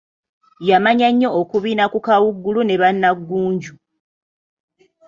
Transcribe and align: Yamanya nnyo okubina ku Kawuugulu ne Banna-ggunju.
Yamanya 0.69 1.07
nnyo 1.11 1.29
okubina 1.39 1.83
ku 1.93 1.99
Kawuugulu 2.05 2.61
ne 2.63 2.75
Banna-ggunju. 2.81 3.75